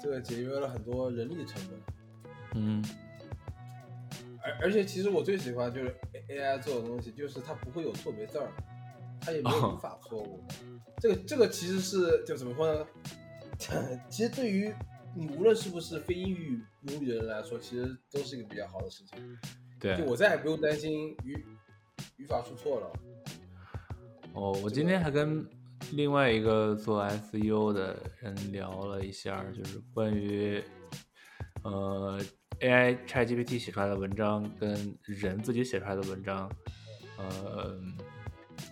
[0.00, 1.80] 这个节约了很多人力成本。
[2.54, 2.84] 嗯，
[4.42, 5.94] 而而且其实我最喜欢就是
[6.28, 8.48] A AI 做的东西，就是它不会有错别字儿，
[9.20, 10.42] 它也没有哦语法错误。
[10.98, 12.86] 这个这个其实是就怎么说呢？
[14.08, 14.74] 其实对于
[15.14, 19.38] 你无论是不是非英语母语的人来说，其实都是一个比较好的事情。
[19.78, 20.04] 对就。
[20.04, 21.44] 我再也不用担心语
[22.16, 22.92] 语法出错了。
[24.34, 25.46] 哦，我今天还跟
[25.92, 30.62] 另外一个做 SEO 的人聊了一下，就是关于
[31.62, 32.18] 呃
[32.60, 36.50] AI ChatGPT 写出来的文章跟人自己写出来的文章，
[37.18, 37.78] 呃，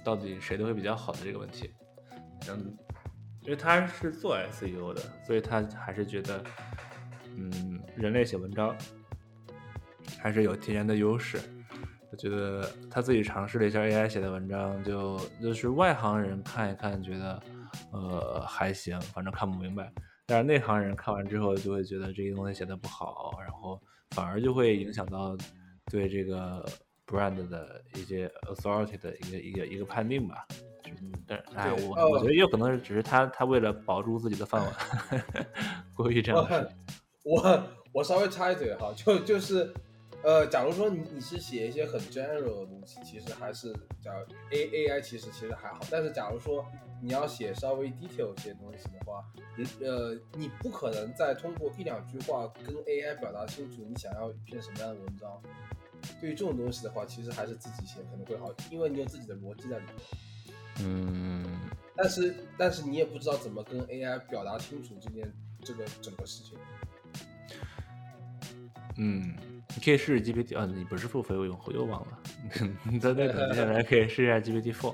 [0.03, 1.71] 到底谁都会比较好的这个问题。
[2.49, 2.75] 嗯，
[3.43, 6.43] 因为他是做 SEO 的，所以他还是觉得，
[7.37, 8.77] 嗯，人类写文章
[10.19, 11.41] 还是有天然的优势。
[12.13, 17.43] 我觉得他自己尝试了一下 AI 写的文章，就就是外行人看一看，觉得
[17.93, 19.93] 呃还行，反正看不明白。
[20.27, 25.37] 但是内行人看完之后，就会觉得这些东西写的不好，然后反而就会影响到
[25.87, 26.65] 对这个
[27.07, 30.47] brand 的一些 authority 的一个一个一个判定吧。
[31.01, 34.75] 嗯，但哎，我我觉得也有可能是只是他他为了保住自己的饭碗，
[35.95, 36.69] 故意这样说。
[37.23, 39.73] 我我稍微插一嘴哈，就就是。
[40.23, 43.73] 呃，假如说你你是写一些很 general 的东西，其实还是
[44.03, 44.13] 叫
[44.51, 45.81] A A I，其实其实还好。
[45.91, 46.63] 但是假如说
[47.01, 49.25] 你要写稍微 detail 一些东西的话，
[49.81, 55.41] 呃，你不可能再通过一两句话跟 A I 表达清楚你想要一篇什么样的文章。
[56.21, 59.95] 对于这种东西的话，其实还是自己写可能会好，因为你有自己的逻辑在里面。
[60.81, 61.45] 嗯。
[61.97, 66.59] 但是但是你也不知道怎么跟 A I 表达清楚这件这个整个事情。
[68.99, 69.35] 嗯。
[69.73, 72.19] 你可以试试 GPT 啊，你不是付费用户又忘了。
[72.91, 74.93] 你再再等下来可以试一下 GPT Four。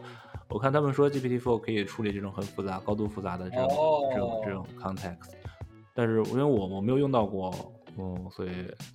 [0.49, 3.69] 我看他们说 GPT Four 可以处理这种很复杂、高度复杂的这种
[4.13, 5.33] 这种这种 context，
[5.95, 8.51] 但是因为我我没有用到过，嗯，所以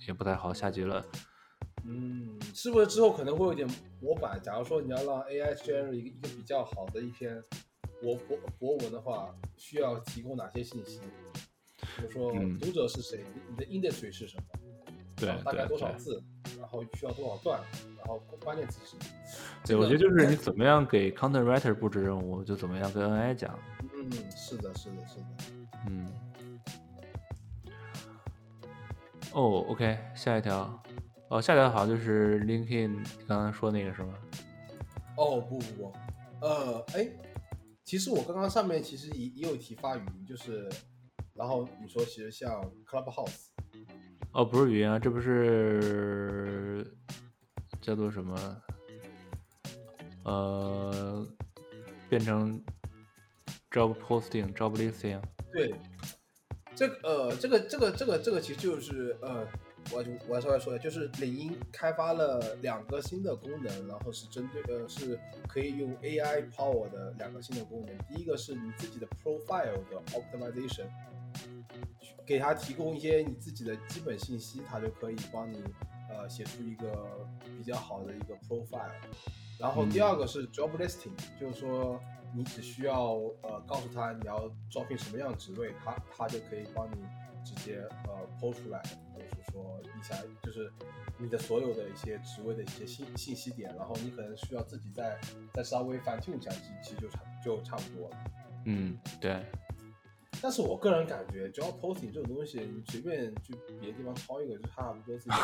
[0.06, 1.02] 也不太好下结论。
[1.84, 3.68] 嗯，是不是之后可能会有点
[4.00, 4.40] 模板？
[4.42, 7.42] 假如说你要让 AI generate 一个一个比较好的一篇
[8.00, 11.00] 博博博文的话，需要提供哪些信息？
[11.96, 13.24] 比如说读者是谁？
[13.48, 14.44] 你的 industry 是什么？
[15.16, 16.22] 对，大概多少字，
[16.58, 17.60] 然后需要多少段，
[17.98, 19.02] 然后关键词是什么。
[19.64, 23.58] 对，我觉得就是你怎么样给 content writer 布置任务，就怎么样跟 AI 讲。
[23.94, 25.26] 嗯，是的，是的，是的。
[25.88, 26.12] 嗯。
[29.32, 30.82] 哦，OK，下一条。
[31.32, 32.94] 哦，下一条好像就是 LinkedIn
[33.26, 34.12] 刚刚说那个是吗？
[35.16, 35.92] 哦，不不不，
[36.42, 37.08] 呃，哎，
[37.82, 40.68] 其实我刚刚上面其实也也有提发语音，就是，
[41.32, 43.46] 然后你说其实像 Clubhouse。
[44.32, 46.86] 哦，不是语音啊，这不是
[47.80, 48.62] 叫做什么？
[50.24, 51.26] 呃，
[52.10, 52.62] 变成
[53.70, 55.18] job posting、job listing。
[55.50, 55.74] 对，
[56.74, 59.46] 这个呃，这个这个这个这个其实就是呃，
[59.92, 65.18] 我就我稍微说一下，就是领英开发了两个新的功能，然后是针对呃，是
[65.48, 67.96] 可以用 AI power 的两个新的功能。
[68.06, 70.86] 第一个是你自己的 profile 的 optimization。
[72.24, 75.60] 给它提供一些你自己的基本信息，它就可以帮你
[76.08, 77.26] 呃写出一个
[77.58, 78.92] 比较好的一个 profile。
[79.58, 82.00] 然后第二个是 job listing，就是说
[82.34, 86.96] 你只需要呃告诉他你要招聘什么样职位，他他就可以帮你
[87.44, 89.11] 直接呃抛出来，就是
[89.52, 90.72] 说你想就是
[91.18, 95.18] 你的所有的一些职位的一些信信息点，然后你可能需要自己再
[95.52, 96.50] 再稍微反 tune 一下，
[96.82, 98.16] 其实就差就差不多了。
[98.64, 99.44] 嗯，对。
[100.40, 105.36] 但是我个人感觉，job posting 这种东西，你随便去别的地方抄一个就差不多自己，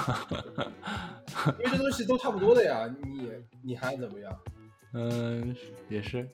[1.62, 3.30] 因为这东西都差不多的呀，你
[3.62, 4.40] 你还怎么样？
[4.94, 5.54] 嗯，
[5.88, 6.28] 也是。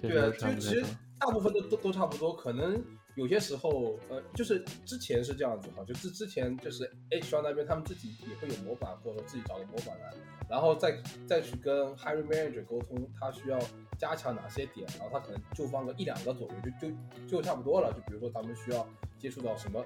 [0.00, 0.84] 对啊，就其实
[1.18, 2.82] 大部分都都都差不多，可能
[3.16, 10.14] 有些时候，呃，就是之前是这样子哈，就之之前就是 HR 那边他们自己也会有模板，或者说自己找个模板来，
[10.48, 13.58] 然后再再去跟 hiring manager 沟通，他需要。
[13.98, 16.94] 加强哪些点，然后他可能就放个一两个左右，就就
[17.26, 17.90] 就差不多了。
[17.94, 18.86] 就比如说咱们需要
[19.18, 19.82] 接触到什么，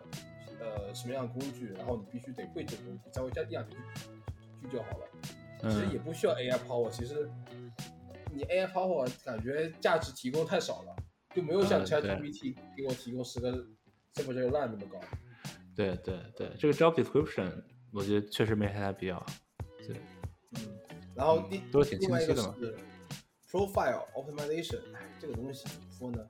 [0.58, 3.76] 呃，什么样的工具，然后你必须得会这个东西，稍微加一两句
[4.60, 5.06] 句就好了。
[5.62, 7.30] 其实也不需要 AI power，其实
[8.32, 10.96] 你 AI power 感觉价值提供太少了，
[11.34, 13.52] 就没有像 ChatGPT 给我提供十个
[14.12, 15.00] 这么这个 line 那么高。
[15.76, 17.50] 对对对，这个 job description
[17.92, 19.24] 我觉得确实没太大必要。
[19.86, 19.96] 对，
[20.56, 20.78] 嗯，
[21.14, 22.54] 然后第都挺清晰的嘛。
[23.50, 26.26] Profile optimization，哎，这个东西怎么说呢？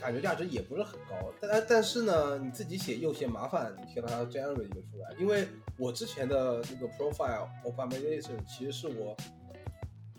[0.00, 5.16] 感觉价值也不是很高，但但是呢，你自己写又嫌麻烦，你先让它 generate 一个出来。
[5.18, 9.16] 因为我之前的那个 profile optimization 其实是我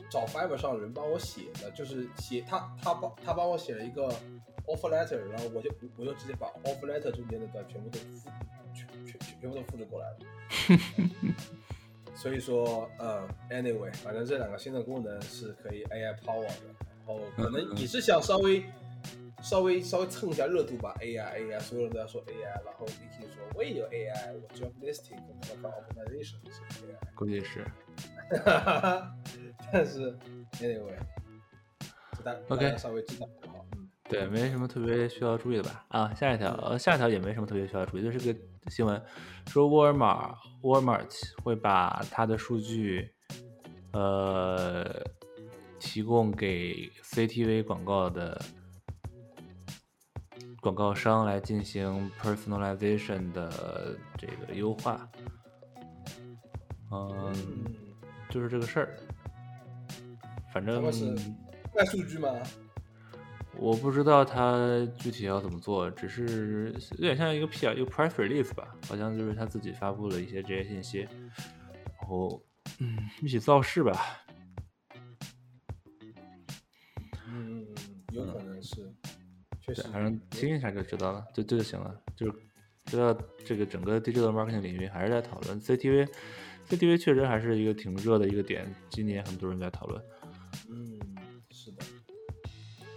[0.09, 4.07] 找 Fiverr 上人帮我写的，就是写他他帮他帮我写了一个
[4.65, 8.29] offer letter，然后我就我就直接把 offer letter 中间那段全部都复
[8.73, 10.17] 全全全部都复制过来了。
[12.15, 16.73] 所以说，呃，anyway，反正这两个新的功能是可以 AI power 的，
[17.05, 18.63] 然后可能你是想稍微、
[19.43, 25.21] 稍微、稍微蹭一下热度吧，AI，AI，所有人都在说 AI，然后你听说我也有 AI，我 job listing
[25.61, 27.63] 和 optimization 是 AI，估计是，
[29.71, 30.17] 但是
[30.53, 30.97] anyway，
[32.23, 35.85] 大 OK，稍微知道就好，嗯对，没什么特别需要注意的吧？
[35.89, 39.01] 啊，下一条，呃，下一条也没什么特别需要注意，就是个新闻，
[39.47, 43.11] 说沃尔玛，Walmart 会把它的数据，
[43.91, 45.03] 呃，
[45.79, 48.41] 提供给 CTV 广告的
[50.61, 55.09] 广告商来进行 personalization 的这个优化。
[56.91, 57.33] 嗯，
[58.29, 58.97] 就是这个事儿，
[60.53, 62.29] 反正卖数据吗？
[63.59, 72.39] 我不知道他具体要怎么做，只是有点像一个 P R 一个 press release 吧，好像就是他自己发布了一些这些信息，然后
[72.79, 73.99] 嗯，一起造势吧。
[77.27, 77.65] 嗯，
[78.11, 78.93] 有可能是，
[79.59, 82.33] 确实，反正听一下就知道了，就这就行了，就是
[82.85, 83.11] 知道
[83.43, 89.99] 这个整个 digital marketing 领域还是在讨论 C T V，C T V 确实还是一个挺热的一个点，今年很多人在讨论。
[90.69, 90.99] 嗯，
[91.49, 91.83] 是的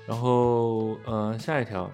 [0.07, 1.91] 然后，呃，下一条，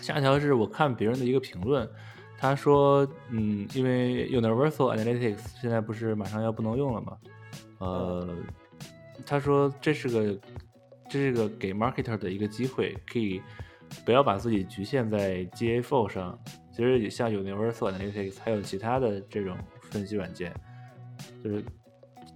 [0.00, 1.88] 下一条是我看别人的一个评论，
[2.36, 7.16] 他说，嗯，因为 Universal Analytics 现在不是马上要不能用了吗？
[7.78, 8.28] 呃，
[9.24, 10.40] 他说这是个，
[11.08, 13.40] 这是个给 marketer 的一个机会，可以
[14.04, 16.38] 不要把自己局限在 GA4 上。
[16.72, 20.54] 其实也像 Universal Analytics 还有其他的这种分析软件，
[21.44, 21.62] 就是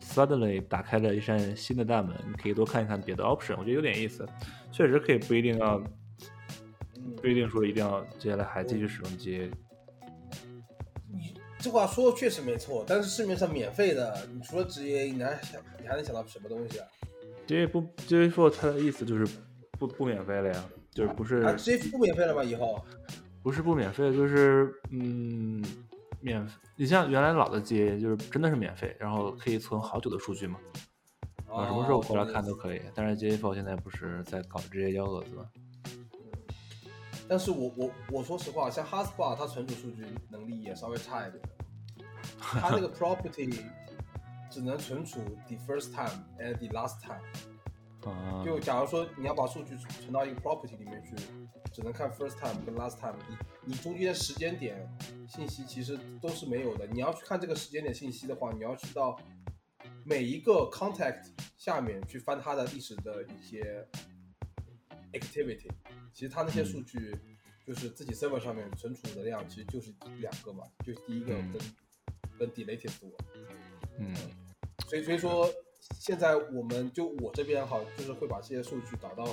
[0.04, 4.26] suddenly 打开了一扇新的大门，你可以多看一看别的 option，我觉得有点意思。
[4.70, 5.82] 确实可以，不一定要，
[7.20, 9.50] 不一定说一定要接下来还继续使用接。
[11.10, 16.86] 你这话说的确实没错，但是市面上免费的，你除了职业，你还想你还能想到什么东西啊？
[17.46, 19.26] 接不接说它的意思就是
[19.78, 21.36] 不不免费了呀，就是不是？
[21.42, 22.44] 啊，直接不免费了吗？
[22.44, 22.84] 以后？
[23.42, 25.62] 不是不免费，就是嗯，
[26.24, 26.48] 免。
[26.76, 30.58] 你像原来老的接，就是真的是免费，然后可以存好久的数据嘛。
[31.48, 35.46] 啊，什么时候过来看都可以，但是 JFO 现在不是在搞这些幺蛾子吗？
[37.28, 41.42] 但是我我我说实话，像 Hotspot 它存储数据能力也稍微差一点，
[42.38, 43.56] 它那个 property
[44.50, 47.22] 只能存储 the first time and the last time。
[48.10, 48.42] 啊。
[48.44, 51.14] 就假如说你要把数据存到一个 property 里面去，
[51.74, 54.88] 只能看 first time 跟 last time，你你中间的时间点
[55.28, 56.86] 信息其实都是没有的。
[56.86, 59.20] 你要去看这个时间点信息的话，你要去到。
[60.06, 63.86] 每一个 contact 下面去翻它的历史的一些
[65.12, 65.70] activity，
[66.12, 67.16] 其实它那些数据
[67.66, 71.58] 就是自己 server 上面存储的量其实就是两个嘛，就第一个跟
[72.38, 73.10] 跟 deleted 多，
[73.98, 74.14] 嗯，
[74.86, 75.50] 所以所以说
[75.98, 79.24] 现在我们就我这边哈，就是会把这些数据导到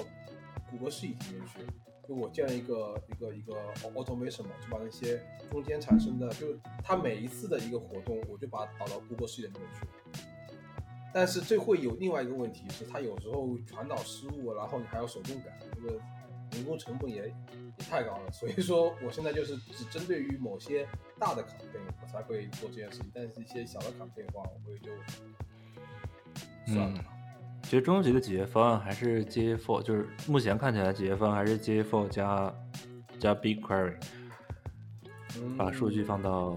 [0.69, 1.59] 谷歌视野里面去，
[2.07, 3.53] 就我建了一个一个一个
[3.95, 9.87] automation 嘛，就把那些中间产生的，就是它每一次的一个活动，我就把它导到谷歌视野里面去。
[11.13, 15.99] 但是这会有另外一个问题是，它有时候传导失误，然后你还要手动改，这个
[16.51, 18.31] 人工成本也也太高了。
[18.31, 20.87] 所以说，我现在就是只针对于某些
[21.19, 24.91] 大的 campaign 我才会做这件事情，但是一些小的 campaign 的话，我会就
[26.73, 27.03] 算了。
[27.71, 32.53] 其实终极的解决方案还是 GA4，就是目前看起来解决方案还是 GA4 加
[33.17, 33.95] 加 BigQuery，
[35.57, 36.53] 把数据放到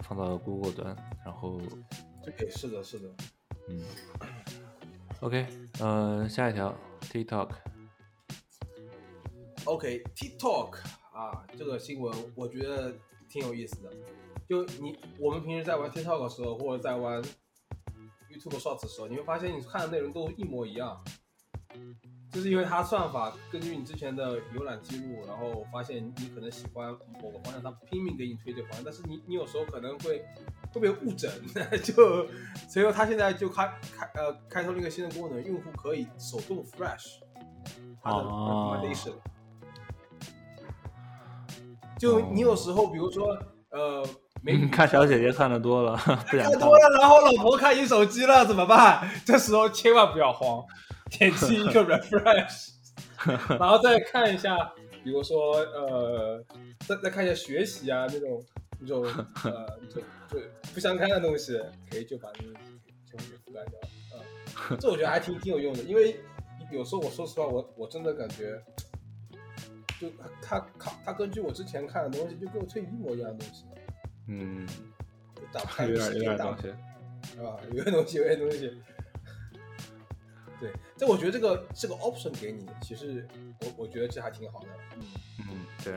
[0.00, 1.60] 放到 Google 端，然后
[2.24, 3.08] 对，是的，是的。
[3.68, 3.80] 嗯
[5.20, 5.46] ，OK，
[5.78, 7.50] 呃，下一条 TikTok。
[9.66, 10.78] OK，TikTok
[11.12, 12.92] 啊，这个新闻我觉得
[13.28, 13.92] 挺有意思的。
[14.48, 17.22] 就你我们平时在玩 TikTok 的时候，或者在玩
[18.40, 20.98] YouTube Shorts 的时候，你会发现你看的内容都一模一样，
[22.32, 26.90] 就是因为它算法根据你之前的浏览记录，然后发现你可能喜欢
[27.22, 30.24] 某个方向，它拼命给你推这个方向，但是你你有时候可能会。
[30.72, 31.28] 特别误诊，
[31.82, 32.28] 就
[32.68, 37.18] 所以说它现在就开开呃开通了一个新的功能，用户可以手动 fresh
[38.00, 39.14] 它的 recommendation。
[41.98, 43.36] 就你有时候比如说
[43.70, 44.06] 呃，
[44.70, 49.08] 看小姐姐看的多了， 看多了，然后老婆看你手机了怎么办？
[49.24, 50.64] 这时候千万不要慌，
[51.10, 52.70] 点击一个 refresh，
[53.58, 54.56] 然后再看一下，
[55.04, 56.42] 比如说呃，
[56.86, 58.44] 再再看一下学习啊那种
[58.78, 59.04] 那种
[59.44, 60.46] 呃就就。
[60.72, 61.60] 不相干的东西，
[61.90, 62.52] 可以就把那个
[63.04, 63.80] 全部给覆盖掉。
[64.70, 66.20] 嗯，这我觉得还挺挺有用的，因为
[66.70, 68.56] 有时候我说实话，我我真的感觉，
[70.00, 70.08] 就
[70.40, 73.64] 他他他根据我之前看的东西，就跟我推一模一样的东西。
[74.32, 74.64] 嗯，
[75.52, 76.70] 打不开，有点有点东西，
[77.42, 78.72] 啊，有点东西，有点东西。
[80.60, 83.26] 对，但我觉得这个这个 option 给你，其实
[83.60, 84.68] 我我觉得这还挺好的。
[84.96, 85.02] 嗯
[85.40, 85.94] 嗯，对。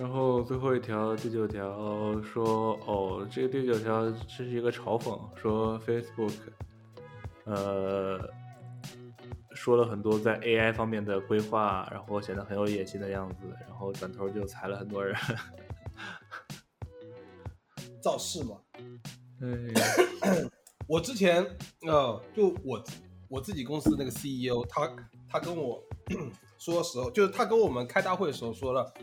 [0.00, 6.32] 然后最后一条第九条说，哦，这个第九条这是一个嘲讽，说 Facebook，
[7.44, 8.18] 呃，
[9.58, 15.16] 说了很多在 AI 方面的规划，然后显得很有野心的样子，然后转头就裁了很多人。
[18.00, 18.60] 造势嘛。
[19.40, 20.48] 哎，
[20.86, 21.44] 我之前
[21.82, 22.82] 呃，就我
[23.28, 24.88] 我自己公司那个 CEO，他
[25.28, 25.82] 他跟我
[26.56, 28.94] 说的时候，就是他跟我们开大会的时候说了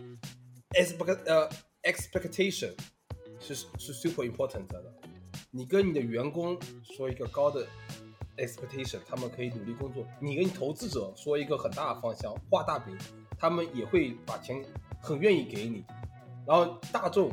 [0.70, 1.50] ，expect 呃
[1.84, 2.74] expectation
[3.42, 4.82] 是是 super important 的。
[5.52, 7.68] 你跟你的员工说一个高的
[8.38, 12.98] expectation，他们可以努力工作；你跟你投资者说一个很大的方向，画大饼，
[13.38, 14.64] 他们也会把钱
[15.02, 15.84] 很愿意给你。
[16.46, 17.32] 然后大众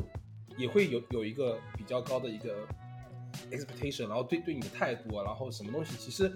[0.57, 2.67] 也会有有一个比较高的一个
[3.51, 6.31] expectation，然后对对你的态度啊，然后什么东西，其实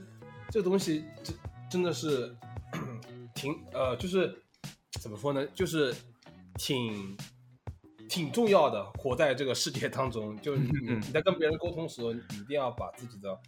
[0.51, 1.35] 这东西真
[1.69, 2.35] 真的是
[3.33, 4.43] 挺呃，就是
[5.01, 5.95] 怎么说呢，就是
[6.55, 7.17] 挺
[8.07, 13.39] 挺重要的，活在这个世界当中，就是你在跟别人沟通的时候，你一定要把自己的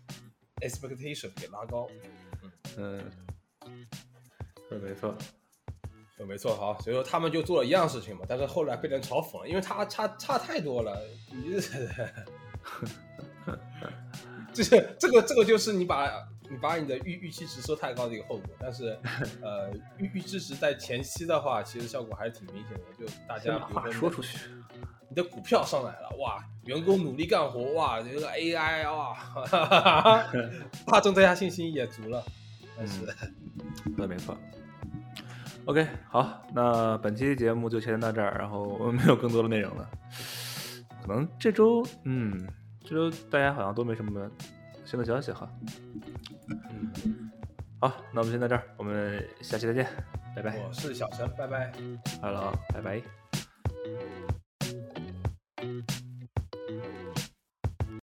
[0.61, 1.87] expectation 给拉高。
[2.77, 3.03] 嗯，
[4.71, 5.15] 嗯没错。
[6.17, 11.01] 对，没错，好，所以说他们就做了一样事情嘛，但是后来被人嘲讽了，因为他差差太多了，
[11.31, 11.61] 你这，
[14.53, 16.11] 这 是这个这个就是你把
[16.49, 18.99] 你把你的预预期值设太高的一个后果，但是
[19.41, 24.39] 呃预预期值在前期的话，其实效果还是挺明显的，就大家把话说出去。
[25.09, 30.31] 你的股票上来了，哇，员工努力干活，哇，这个 AI 哇，哈哈哈哈
[30.85, 32.23] 大众对他信心也足了，
[32.77, 33.05] 但是。
[33.05, 33.07] 说
[33.97, 34.37] 的没错。
[35.65, 39.89] OK，好，那本期节目就先到这儿，然后我们没有更多的内容了。
[41.01, 42.47] 可能这周，嗯，
[42.83, 44.29] 这周大家好像都没什么
[44.85, 45.47] 新的消息哈。
[46.47, 47.31] 嗯，
[47.79, 49.87] 好，那我们先到这儿，我们下期再见，
[50.35, 50.57] 拜拜。
[50.57, 51.71] 我是小陈，拜拜。
[52.21, 53.01] Hello，拜拜。
[55.61, 55.98] Thank you.